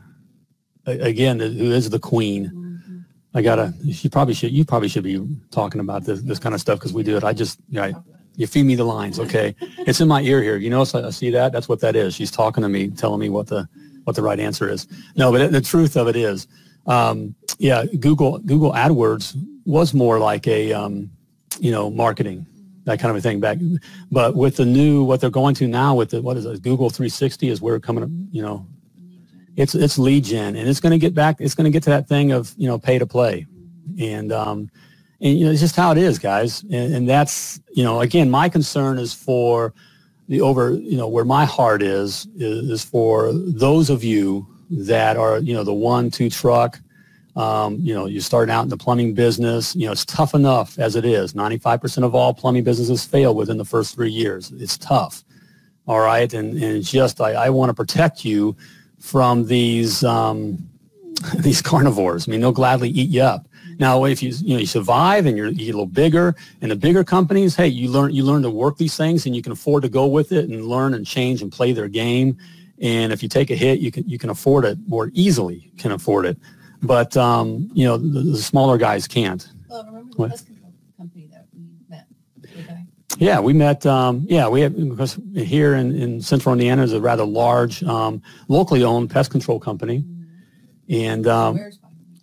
[0.87, 2.51] again, who is the queen.
[2.55, 3.05] Mhm.
[3.35, 6.61] I gotta, she probably should, you probably should be talking about this, this kind of
[6.61, 7.25] stuff because we do it.
[7.25, 8.21] I just, I- Talk about it.
[8.37, 9.21] you feed me the lines.
[9.21, 9.55] Okay.
[9.61, 10.57] it's in my ear here.
[10.57, 11.53] You notice I I see that?
[11.53, 12.15] That's what that is.
[12.15, 13.69] She's talking to me, telling me what the,
[14.05, 14.89] what the right answer is.
[15.17, 16.49] No, but the truth of it is,
[16.87, 21.11] um, yeah, Google, Google AdWords was more like a, um,
[21.61, 22.47] you know, marketing,
[22.91, 23.59] that kind of a thing back.
[24.11, 26.63] But with the new, what they're going to now with the, what is it?
[26.63, 28.67] Google 360 is where coming, you know,
[29.57, 31.91] it's, it's lead gen and it's going to get back, it's going to get to
[31.91, 33.47] that thing of, you know, pay to play.
[34.01, 34.71] And, um,
[35.21, 36.63] and you know, it's just how it is, guys.
[36.63, 39.75] And, and that's, you know, again, my concern is for
[40.29, 45.17] the over, you know, where my heart is, is, is for those of you that
[45.17, 46.81] are, you know, the one, two truck,
[47.37, 50.79] um, you know, you're starting out in the plumbing business, you know, it's tough enough
[50.79, 51.33] as it is.
[51.35, 54.51] 95% of all plumbing businesses fail within the first three years.
[54.53, 55.25] It's tough.
[55.87, 56.33] All right.
[56.33, 58.57] And, and it's just, I, I want to protect you
[58.99, 60.59] from these, um,
[61.39, 62.29] these carnivores.
[62.29, 63.47] I mean, they'll gladly eat you up.
[63.81, 66.71] Now, if you you know you survive and you're you get a little bigger, and
[66.71, 69.53] the bigger companies, hey, you learn you learn to work these things, and you can
[69.53, 72.37] afford to go with it and learn and change and play their game.
[72.83, 75.73] And if you take a hit, you can you can afford it more easily.
[75.79, 76.37] Can afford it,
[76.83, 79.49] but um, you know the, the smaller guys can't.
[79.69, 82.07] Well, remember the pest control company that we met?
[83.19, 83.85] Yeah, we met.
[83.87, 88.23] Um, yeah, we have because here in, in Central Indiana is a rather large, um,
[88.49, 90.05] locally owned pest control company,
[90.89, 91.27] and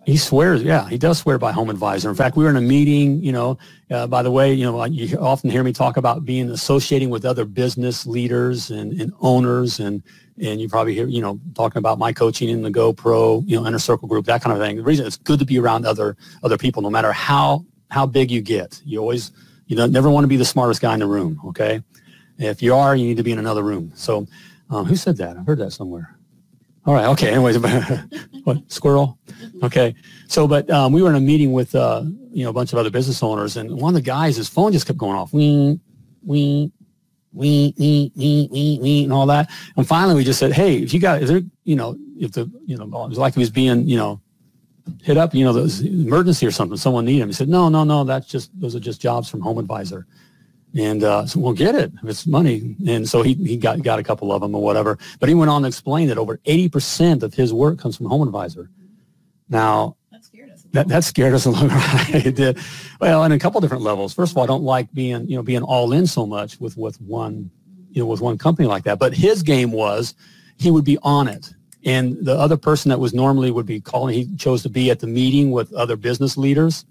[0.08, 0.62] he swears.
[0.62, 2.08] Yeah, he does swear by Home Advisor.
[2.08, 3.22] In fact, we were in a meeting.
[3.22, 3.58] You know,
[3.90, 7.26] uh, by the way, you know, you often hear me talk about being associating with
[7.26, 10.02] other business leaders and, and owners, and
[10.40, 13.66] and you probably hear, you know, talking about my coaching in the GoPro, you know,
[13.66, 14.76] inner circle group, that kind of thing.
[14.76, 18.30] The reason it's good to be around other other people, no matter how how big
[18.30, 18.80] you get.
[18.86, 19.30] You always
[19.66, 21.38] you don't never want to be the smartest guy in the room.
[21.48, 21.82] Okay,
[22.38, 23.92] if you are, you need to be in another room.
[23.94, 24.26] So,
[24.70, 25.36] um, who said that?
[25.36, 26.17] I heard that somewhere.
[26.86, 27.06] All right.
[27.06, 27.30] Okay.
[27.30, 27.58] Anyways,
[28.44, 29.18] what squirrel?
[29.62, 29.94] Okay.
[30.26, 32.78] So, but um, we were in a meeting with uh, you know a bunch of
[32.78, 35.32] other business owners, and one of the guys, his phone just kept going off.
[35.32, 35.78] We,
[36.24, 36.72] we,
[37.32, 39.50] we, we, we, we, we, and all that.
[39.76, 42.50] And finally, we just said, hey, if you got, if there, you know, if the,
[42.66, 44.20] you know, it was like he was being, you know,
[45.02, 47.28] hit up, you know, those emergency or something, someone need him.
[47.28, 50.06] He said, no, no, no, that's just, those are just jobs from Home Advisor.
[50.78, 52.76] And uh, so we'll get it if it's money.
[52.86, 54.96] And so he, he got, got a couple of them or whatever.
[55.18, 58.22] But he went on to explain that over 80% of his work comes from Home
[58.22, 58.70] Advisor.
[59.48, 60.62] Now, That scared us.
[60.72, 61.68] that, that scared us a little
[62.12, 62.26] bit.
[62.26, 62.58] it did.
[63.00, 64.14] Well, in a couple different levels.
[64.14, 66.76] First of all, I don't like being, you know, being all in so much with,
[66.76, 67.50] with one,
[67.90, 69.00] you know, with one company like that.
[69.00, 70.14] But his game was
[70.58, 71.52] he would be on it.
[71.84, 75.00] And the other person that was normally would be calling, he chose to be at
[75.00, 76.84] the meeting with other business leaders.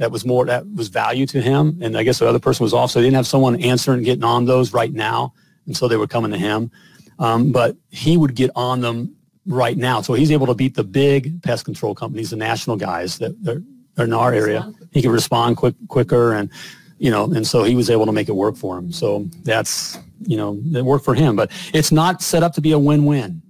[0.00, 1.78] That was more, that was value to him.
[1.82, 2.90] And I guess the other person was off.
[2.90, 5.34] So they didn't have someone answering, getting on those right now.
[5.66, 6.70] And so they were coming to him.
[7.18, 10.00] Um, but he would get on them right now.
[10.00, 13.62] So he's able to beat the big pest control companies, the national guys that that
[13.98, 14.72] are in our area.
[14.90, 16.50] He can respond quick, quicker, and
[16.98, 18.92] you know, and so he was able to make it work for him.
[18.92, 21.36] So that's you know, it worked for him.
[21.36, 23.42] But it's not set up to be a win-win.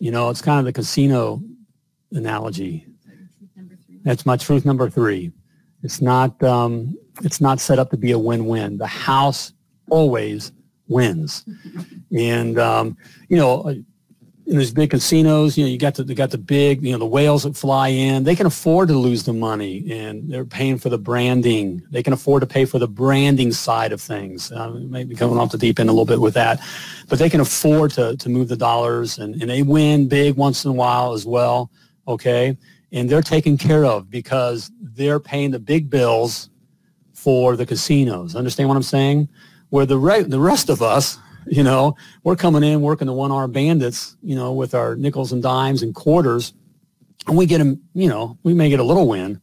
[0.00, 1.40] You know, it's kind of the casino
[2.10, 2.86] analogy.
[4.02, 5.32] That's my truth number three.
[5.84, 8.78] It's not um, it's not set up to be a win-win.
[8.78, 9.52] The house
[9.90, 10.50] always
[10.88, 11.44] wins,
[12.10, 12.96] and um,
[13.28, 13.68] you know,
[14.46, 16.98] in these big casinos, you know, you got the they got the big, you know,
[16.98, 18.24] the whales that fly in.
[18.24, 21.82] They can afford to lose the money, and they're paying for the branding.
[21.90, 24.52] They can afford to pay for the branding side of things.
[24.52, 26.60] Um, maybe coming off the deep end a little bit with that,
[27.08, 30.64] but they can afford to to move the dollars, and and they win big once
[30.64, 31.70] in a while as well.
[32.06, 32.56] Okay,
[32.94, 36.48] and they're taken care of because they're paying the big bills
[37.12, 38.36] for the casinos.
[38.36, 39.28] Understand what I'm saying?
[39.70, 43.32] Where the re- the rest of us, you know, we're coming in working the one
[43.32, 46.54] arm bandits, you know, with our nickels and dimes and quarters,
[47.26, 49.40] and we get them, you know, we may get a little win,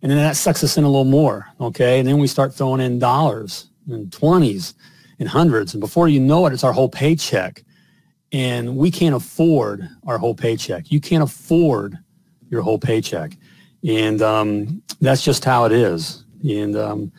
[0.00, 1.98] and then that sucks us in a little more, okay?
[1.98, 4.74] And then we start throwing in dollars and twenties
[5.18, 7.62] and hundreds, and before you know it, it's our whole paycheck,
[8.32, 10.90] and we can't afford our whole paycheck.
[10.90, 11.98] You can't afford
[12.50, 13.36] your whole paycheck,
[13.86, 16.24] and um, that's just how it is.
[16.48, 17.12] And um,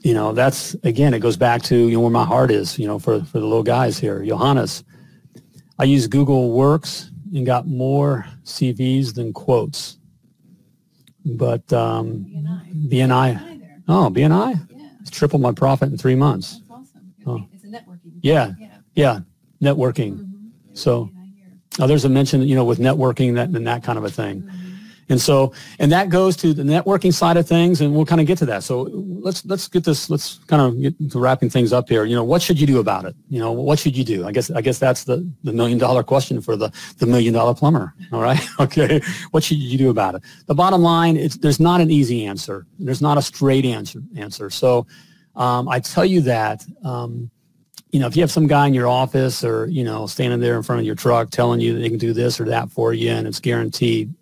[0.00, 2.78] you know, that's again, it goes back to you know where my heart is.
[2.78, 4.84] You know, for for the little guys here, Johannes.
[5.78, 9.98] I use Google Works and got more CVs than quotes,
[11.24, 12.26] but um,
[12.88, 12.88] BNI.
[12.90, 13.82] BNI.
[13.88, 14.68] Oh, BNI.
[14.76, 14.88] Yeah.
[15.00, 16.58] It's tripled my profit in three months.
[16.68, 17.14] That's awesome.
[17.26, 17.46] Oh.
[17.52, 18.12] It's a networking.
[18.20, 18.52] Yeah.
[18.58, 18.66] Yeah.
[18.94, 19.20] Yeah,
[19.62, 20.18] networking.
[20.18, 20.50] Mhm.
[20.74, 21.10] So
[21.78, 21.84] Yeah, I hear.
[21.84, 24.42] uh, there's a mention, you know, with networking that and that kind of a thing.
[24.42, 24.66] Mhm.
[25.08, 28.28] And so, and that goes to the networking side of things, and we'll kind of
[28.28, 28.62] get to that.
[28.62, 30.08] So let's let's get this.
[30.08, 32.04] Let's kind of get to wrapping things up here.
[32.04, 33.16] You know, what should you do about it?
[33.28, 34.24] You know, what should you do?
[34.24, 37.54] I guess I guess that's the the million dollar question for the the million dollar
[37.54, 37.92] plumber.
[38.12, 39.00] All right, okay.
[39.32, 40.22] What should you do about it?
[40.46, 42.66] The bottom line is there's not an easy answer.
[42.78, 44.02] There's not a straight answer.
[44.16, 44.48] Answer.
[44.48, 44.86] So
[45.34, 46.64] um, I tell you that.
[46.84, 47.32] Um,
[47.92, 50.56] you know, if you have some guy in your office or, you know, standing there
[50.56, 52.92] in front of your truck telling you that they can do this or that for
[52.94, 54.14] you and it's guaranteed,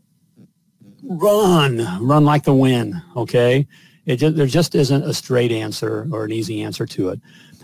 [1.02, 2.94] run, run like the wind.
[3.14, 3.66] Okay.
[4.07, 7.20] It just, there just isn't a straight answer or an easy answer to it.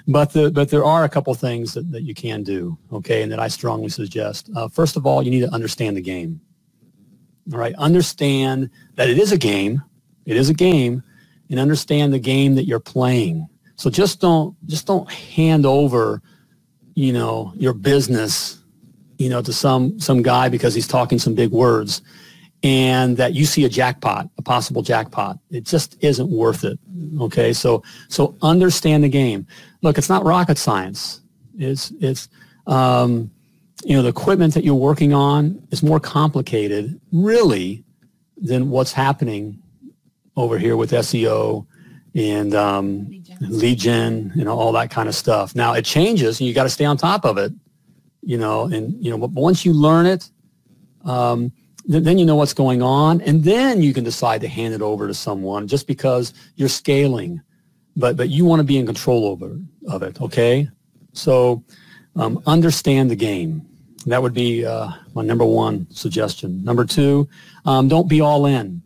[0.07, 2.77] But the, but there are a couple things that, that you can do.
[2.93, 3.23] Okay.
[3.23, 4.51] And that I strongly suggest.
[4.55, 6.40] Uh, first of all, you need to understand the game.
[7.51, 7.75] All right.
[7.77, 9.83] Understand that it is a game.
[10.27, 11.03] It is a game
[11.49, 13.49] and understand the game that you're playing.
[13.77, 16.23] So just don't, just don't hand over,
[16.95, 18.63] you know, your business,
[19.19, 22.03] you know, to some, some guy because he's talking some big words
[22.63, 25.39] and that you see a jackpot, a possible jackpot.
[25.51, 26.79] It just isn't worth it.
[27.21, 27.53] Okay.
[27.53, 29.47] So, so understand the game.
[29.83, 31.21] Look, it's not rocket science.
[31.59, 32.29] It's, it's,
[32.67, 33.31] um,
[33.85, 37.85] you know, the equipment that you're working on is more complicated really
[38.39, 39.63] than what's happening
[40.37, 41.67] over here with SEO
[42.14, 43.09] and um,
[43.40, 44.31] Lead gen.
[44.31, 45.55] gen and all that kind of stuff.
[45.55, 47.53] Now it changes and you got to stay on top of it,
[48.22, 50.31] you know, and, you know, but once you learn it,
[51.05, 51.53] um,
[51.90, 54.83] th- then you know what's going on and then you can decide to hand it
[54.83, 57.40] over to someone just because you're scaling,
[57.96, 60.20] but, but you want to be in control over of it.
[60.20, 60.68] Okay.
[61.12, 61.64] So
[62.16, 63.66] um, understand the game.
[64.07, 66.62] That would be uh, my number one suggestion.
[66.62, 67.29] Number two,
[67.64, 68.83] um, don't be all in.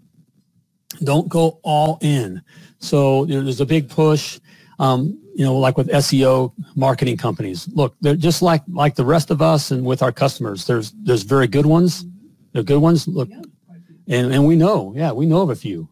[1.04, 2.42] Don't go all in.
[2.80, 4.40] So there's a big push,
[4.78, 7.68] um, you know, like with SEO marketing companies.
[7.74, 10.66] Look, they're just like like the rest of us and with our customers.
[10.66, 12.04] There's there's very good ones.
[12.52, 13.08] They're good ones.
[13.08, 13.96] Look, Yeah, quite a few.
[14.08, 15.88] and and we know, yeah, we know of a few,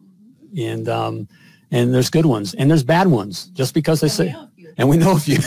[0.57, 1.27] and um,
[1.71, 3.47] and there's good ones and there's bad ones.
[3.47, 4.73] Just because they say we know a few.
[4.77, 5.39] and we know a few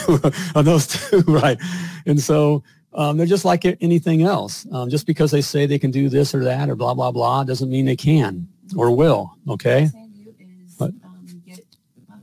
[0.55, 1.59] of those too, right?
[2.05, 4.67] And so um, they're just like anything else.
[4.71, 7.43] Um, just because they say they can do this or that or blah blah blah
[7.43, 9.35] doesn't mean they can or will.
[9.49, 9.83] Okay.
[9.83, 11.59] What I'm saying to you is um, get
[12.11, 12.21] um,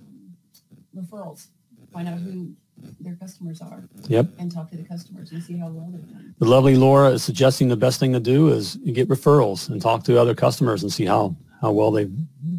[0.97, 1.49] referrals.
[1.93, 2.55] Find out who
[3.01, 3.89] their customers are.
[4.09, 4.27] Yep.
[4.39, 6.35] And talk to the customers and see how well they're done.
[6.39, 9.81] The lovely Laura is suggesting the best thing to do is you get referrals and
[9.81, 12.09] talk to other customers and see how how well they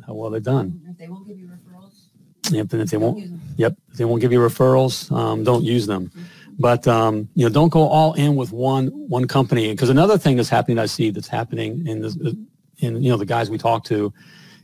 [0.05, 0.81] how well they've done.
[0.89, 2.09] If they won't give you referrals,
[2.51, 2.73] Yep.
[2.73, 3.23] And if they won't.
[3.57, 3.75] Yep.
[3.91, 6.11] If they won't give you referrals, um, don't use them.
[6.57, 9.71] But um, you know, don't go all in with one one company.
[9.71, 12.37] Because another thing that's happening, I see that's happening in the
[12.79, 14.13] in you know the guys we talk to,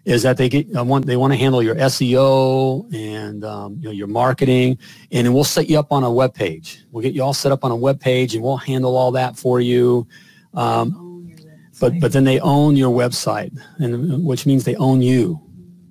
[0.06, 3.86] is that they get uh, want they want to handle your SEO and um, you
[3.86, 4.78] know your marketing,
[5.12, 6.84] and then we'll set you up on a web page.
[6.92, 9.38] We'll get you all set up on a web page, and we'll handle all that
[9.38, 10.08] for you.
[10.54, 11.02] Um,
[11.80, 15.42] but but then they own your website, and which means they own you.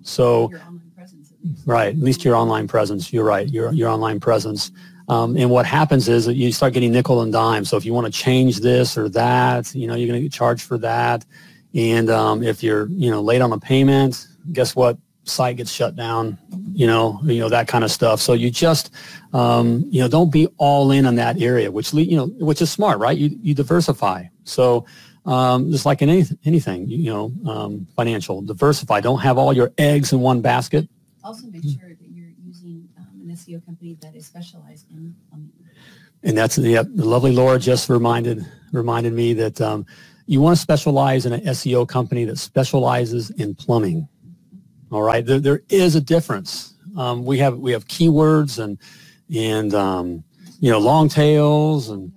[0.03, 1.67] So your online presence at least.
[1.67, 3.13] Right, at least your online presence.
[3.13, 4.71] You're right, your your online presence.
[5.09, 7.65] Um, and what happens is that you start getting nickel and dime.
[7.65, 10.33] So if you want to change this or that, you know, you're going to get
[10.33, 11.27] charged for that.
[11.75, 14.99] And um, if you're, you know, late on a payment, guess what?
[15.25, 16.39] Site gets shut down.
[16.73, 18.21] You know, you know that kind of stuff.
[18.21, 18.93] So you just,
[19.33, 22.61] um, you know, don't be all in on that area, which le- you know, which
[22.61, 23.17] is smart, right?
[23.17, 24.25] You you diversify.
[24.45, 24.85] So
[25.25, 29.01] um, just like in any, anything, you know, um, financial, diversify.
[29.01, 30.89] Don't have all your eggs in one basket.
[31.23, 35.51] Also make sure that you're using um, an SEO company that is specialized in plumbing.
[36.23, 39.87] And that's yep, the lovely Laura just reminded reminded me that um,
[40.27, 44.09] you want to specialize in an SEO company that specializes in plumbing.
[44.91, 46.75] All right, there, there is a difference.
[46.97, 48.79] Um, we have we have keywords and
[49.35, 50.25] and um,
[50.61, 52.13] you know long tails and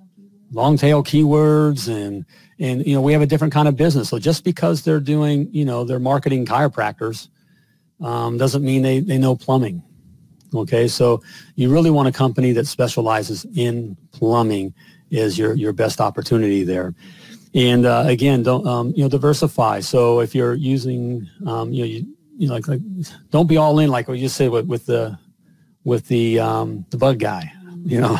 [0.51, 2.25] long tail keywords and
[2.59, 4.09] and you know we have a different kind of business.
[4.09, 7.29] So just because they're doing you know they're marketing chiropractors
[8.01, 9.83] um, doesn't mean they they know plumbing.
[10.53, 11.21] Okay, so
[11.55, 14.73] you really want a company that specializes in plumbing
[15.09, 16.93] is your your best opportunity there.
[17.57, 19.79] And uh, again, don't um, you know diversify.
[19.79, 22.81] So if you're using um, you know you, you know like, like
[23.31, 25.17] don't be all in like what you said with, with the
[25.83, 27.51] with the um, the bug guy.
[27.83, 28.19] You know,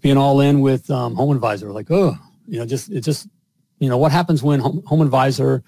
[0.00, 3.26] being all in with um, Home Advisor like oh you know just it just
[3.80, 5.64] you know what happens when Home, home Advisor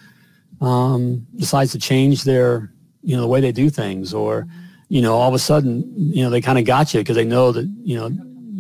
[0.60, 4.46] um, decides to change their you know the way they do things or
[4.88, 7.24] you know all of a sudden you know they kind of got you because they
[7.24, 8.08] know that you know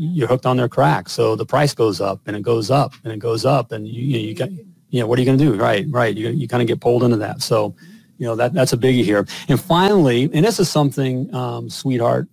[0.00, 1.10] you're hooked on their crack.
[1.10, 4.02] So the price goes up and it goes up and it goes up and you
[4.02, 5.54] you, you got you know what are you going to do?
[5.56, 6.16] Right right.
[6.16, 7.42] You, you kind of get pulled into that.
[7.42, 7.76] So
[8.18, 9.26] you know that that's a biggie here.
[9.48, 12.28] And finally and this is something um, sweetheart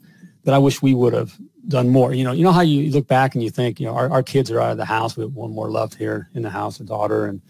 [0.46, 1.38] that i wish we would have
[1.70, 2.14] done more.
[2.14, 4.24] You know you know how you look back and you think you know our, our
[4.24, 5.18] kids are out of the house.
[5.18, 7.28] We have one more left here in the house a daughter.
[7.28, 7.42] And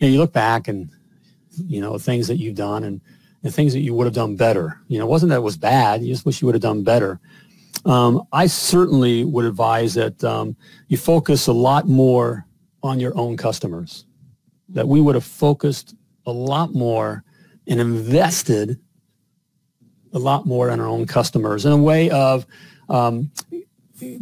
[0.00, 0.90] you, know, you look back and
[1.68, 3.00] you know things that you've done and
[3.42, 4.80] the things that you would have done better.
[4.88, 6.02] You know, it wasn't that it was bad.
[6.02, 7.20] You just wish you would have done better.
[7.86, 10.56] Um, I certainly would advise that um,
[10.88, 12.44] you focus a lot more
[12.82, 14.04] on your own customers.
[14.68, 15.94] That we would have focused
[16.26, 17.22] a lot more
[17.68, 18.80] and invested
[20.12, 22.44] a lot more on our own customers in a way of
[22.88, 23.30] um,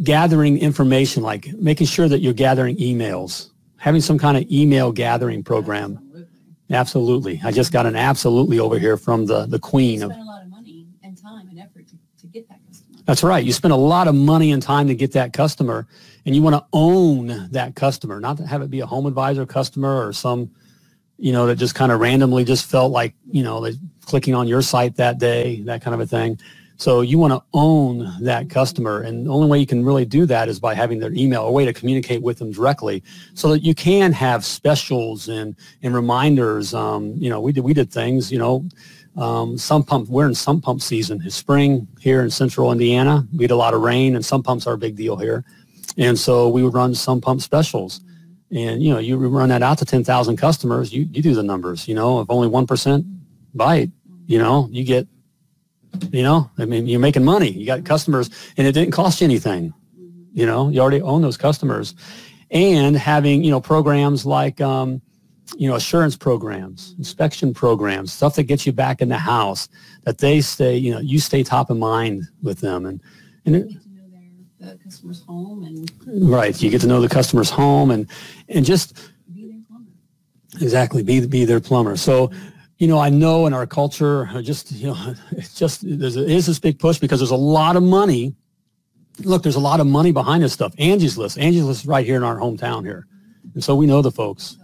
[0.03, 5.43] gathering information, like making sure that you're gathering emails, having some kind of email gathering
[5.43, 5.93] program.
[5.93, 6.25] Absolutely.
[6.71, 7.41] Absolutely.
[7.43, 10.41] I just got an absolutely over here from the, the queen of spend a lot
[10.43, 12.94] of money and time and effort to, to get that customer.
[13.05, 13.43] That's right.
[13.43, 15.87] You spend a lot of money and time to get that customer
[16.25, 19.45] and you want to own that customer, not to have it be a home advisor
[19.45, 20.51] customer or some,
[21.17, 23.73] you know, that just kind of randomly just felt like, you know, they
[24.05, 26.39] clicking on your site that day, that kind of a thing.
[26.77, 29.01] So you want to own that customer.
[29.01, 31.51] And the only way you can really do that is by having their email, a
[31.51, 33.03] way to communicate with them directly
[33.33, 36.73] so that you can have specials and, and reminders.
[36.73, 38.65] Um, you know, we did, we did things, you know,
[39.17, 41.21] um, sump pump, we're in sump pump season.
[41.25, 43.27] It's spring here in central Indiana.
[43.35, 45.45] We had a lot of rain and sump pumps are a big deal here.
[45.97, 48.01] And so we would run sump pump specials.
[48.51, 51.87] And, you know, you run that out to 10,000 customers, you, you do the numbers,
[51.87, 53.15] you know, if only 1%
[53.55, 53.89] buy it,
[54.27, 55.07] You know, you get,
[56.11, 57.49] you know, I mean, you're making money.
[57.49, 59.73] You got customers, and it didn't cost you anything.
[60.33, 61.95] You know, you already own those customers,
[62.51, 64.59] and having you know programs like.
[64.59, 65.01] Um,
[65.57, 69.69] you know, assurance programs, inspection programs, stuff that gets you back in the house,
[70.03, 72.85] that they stay, you know, you stay top of mind with them.
[72.85, 73.01] And,
[73.45, 73.69] and it,
[74.59, 78.09] the customer's home and right, you get to know the customer's home and,
[78.49, 78.97] and just
[79.33, 80.63] be their.
[80.63, 81.95] Exactly, be, be their plumber.
[81.97, 82.31] So,
[82.77, 86.25] you know, I know in our culture, uh, just, you know, it's just, there's a,
[86.25, 88.35] is this big push because there's a lot of money.
[89.19, 90.73] Look, there's a lot of money behind this stuff.
[90.77, 93.07] Angie's List, Angie's List is right here in our hometown here.
[93.53, 94.57] And so we know the folks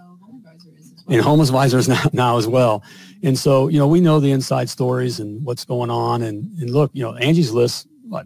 [1.11, 2.83] and home advisors now, now as well.
[3.23, 6.23] And so, you know, we know the inside stories and what's going on.
[6.23, 8.25] And, and look, you know, Angie's List, what,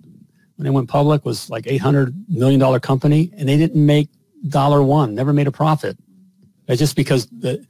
[0.56, 4.10] when they went public was like $800 million company and they didn't make
[4.48, 5.98] dollar one, never made a profit.
[6.68, 7.66] It's just because the,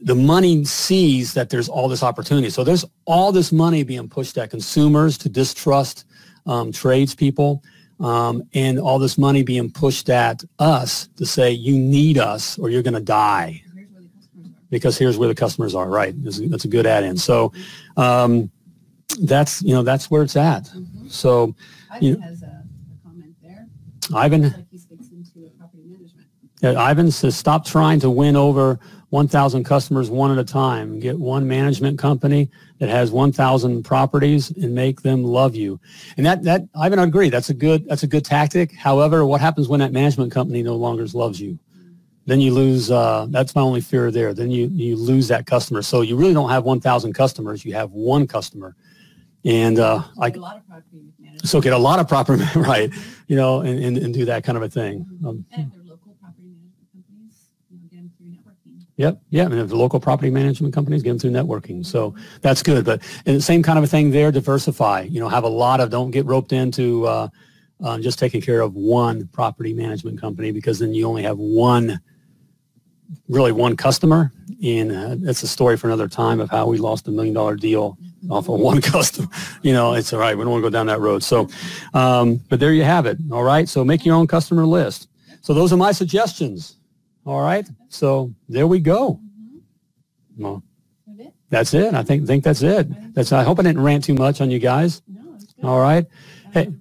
[0.00, 2.50] the money sees that there's all this opportunity.
[2.50, 6.04] So there's all this money being pushed at consumers to distrust
[6.46, 7.62] um, tradespeople
[8.00, 12.68] um, and all this money being pushed at us to say, you need us or
[12.68, 13.62] you're going to die
[14.70, 15.88] because here's where the customers are.
[15.88, 16.14] Right.
[16.22, 17.16] That's, a good add-in.
[17.16, 17.52] So
[17.96, 18.50] um,
[19.20, 20.64] that's, you know, that's where it's at.
[20.64, 21.08] Mm-hmm.
[21.08, 21.54] So,
[21.90, 23.66] Ivan you know, has a, a, comment there.
[24.14, 26.26] Ivan, like into property management.
[26.62, 28.78] Yeah, Ivan says, stop trying to win over
[29.10, 30.98] 1,000 customers one at a time.
[30.98, 35.80] Get one management company that has 1,000 properties and make them love you.
[36.16, 37.30] And that, that, Ivan, I agree.
[37.30, 38.74] That's a good, that's a good tactic.
[38.74, 41.58] However, what happens when that management company no longer loves you?
[42.26, 42.90] Then you lose.
[42.90, 44.34] Uh, that's my only fear there.
[44.34, 45.80] Then you you lose that customer.
[45.82, 47.64] So you really don't have 1,000 customers.
[47.64, 48.76] You have one customer,
[49.44, 51.48] and uh, I a lot of property management.
[51.48, 52.92] So get a lot of property right,
[53.28, 55.04] you know, and, and, and do that kind of a thing.
[55.04, 55.26] Mm-hmm.
[55.26, 58.86] Um, and if they're local property management companies, you know, get them through networking.
[58.96, 62.62] Yep, yeah, and if the local property management companies get them through networking, so that's
[62.62, 62.84] good.
[62.84, 64.32] But the same kind of a thing there.
[64.32, 65.02] Diversify.
[65.02, 65.90] You know, have a lot of.
[65.90, 67.06] Don't get roped into.
[67.06, 67.28] Uh,
[67.82, 72.00] um, just taking care of one property management company because then you only have one
[73.28, 74.32] really one customer.
[74.62, 77.56] And uh, that's a story for another time of how we lost a million dollar
[77.56, 77.98] deal
[78.30, 79.28] off of one customer.
[79.62, 80.36] You know, it's all right.
[80.36, 81.22] We don't want to go down that road.
[81.22, 81.48] So,
[81.94, 83.18] um, but there you have it.
[83.30, 83.68] All right.
[83.68, 85.08] So make your own customer list.
[85.42, 86.76] So those are my suggestions.
[87.24, 87.66] All right.
[87.88, 89.20] So there we go.
[90.36, 90.62] Well,
[91.48, 91.94] that's it.
[91.94, 93.14] I think think that's it.
[93.14, 93.32] That's.
[93.32, 95.02] I hope I didn't rant too much on you guys.
[95.62, 96.04] All right.
[96.52, 96.72] Hey.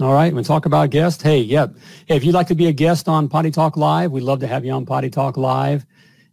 [0.00, 1.22] All right, we'll talk about guests.
[1.22, 1.72] Hey, yep.
[2.06, 4.48] Hey, if you'd like to be a guest on Potty Talk Live, we'd love to
[4.48, 5.86] have you on Potty Talk Live.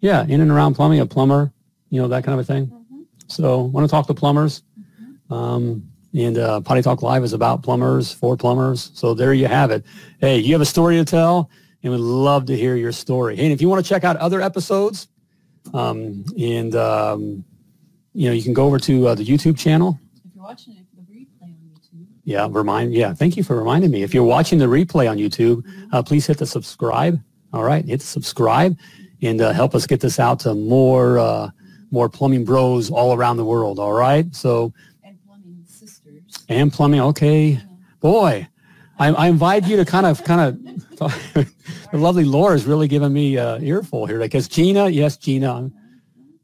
[0.00, 1.52] yeah, in and around plumbing, a plumber,
[1.90, 2.66] you know, that kind of a thing.
[2.66, 3.02] Mm-hmm.
[3.28, 4.62] So want to talk to plumbers.
[4.78, 5.32] Mm-hmm.
[5.32, 8.90] Um, and uh, Potty Talk Live is about plumbers, for plumbers.
[8.94, 9.84] So there you have it.
[10.20, 11.50] Hey, you have a story to tell,
[11.82, 13.36] and we'd love to hear your story.
[13.36, 15.06] Hey, and if you want to check out other episodes,
[15.72, 17.44] um, and um,
[18.12, 20.00] you know, you can go over to uh, the YouTube channel.
[20.16, 22.06] If you're watching it, the replay on YouTube.
[22.24, 22.92] Yeah, remind.
[22.92, 24.02] Yeah, thank you for reminding me.
[24.02, 25.94] If you're watching the replay on YouTube, mm-hmm.
[25.94, 27.20] uh, please hit the subscribe.
[27.52, 28.76] All right, hit subscribe
[29.22, 31.50] and uh, help us get this out to more uh,
[31.90, 33.78] more plumbing bros all around the world.
[33.78, 37.00] All right, so and plumbing sisters and plumbing.
[37.00, 37.60] Okay, yeah.
[38.00, 38.48] boy,
[38.98, 40.86] I, I, invite you to kind of kind of.
[41.92, 45.70] the lovely Laura is really giving me a earful here because Gina, yes, Gina,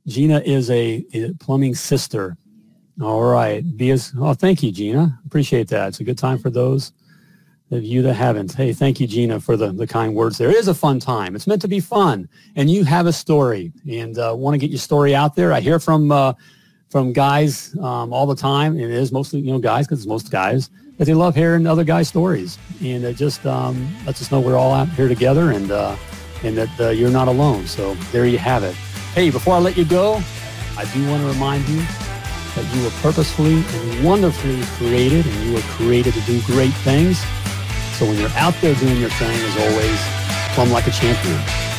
[0.07, 2.37] Gina is a, a plumbing sister.
[3.03, 5.19] All right, be as oh, thank you, Gina.
[5.27, 5.89] Appreciate that.
[5.89, 6.93] It's a good time for those
[7.71, 8.55] of you that haven't.
[8.55, 10.51] Hey, thank you, Gina, for the, the kind words there.
[10.51, 11.35] It is a fun time.
[11.35, 12.29] It's meant to be fun.
[12.55, 15.53] And you have a story and uh, want to get your story out there.
[15.53, 16.35] I hear from uh,
[16.89, 20.07] from guys um, all the time, and it is mostly, you know, guys, because it's
[20.07, 22.59] most guys, that they love hearing other guys' stories.
[22.81, 25.97] And it just um, lets us know we're all out here together and, uh,
[26.45, 27.67] and that uh, you're not alone.
[27.67, 28.75] So there you have it.
[29.15, 30.23] Hey, before I let you go,
[30.79, 31.81] I do want to remind you
[32.55, 37.23] that you were purposefully and wonderfully created and you were created to do great things.
[37.97, 39.99] So when you're out there doing your thing, as always,
[40.55, 41.76] plumb like a champion.